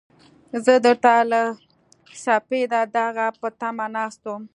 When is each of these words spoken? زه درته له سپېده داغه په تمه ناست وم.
زه 0.65 0.73
درته 0.85 1.13
له 1.31 1.41
سپېده 2.23 2.81
داغه 2.95 3.27
په 3.39 3.47
تمه 3.59 3.87
ناست 3.95 4.21
وم. 4.27 4.43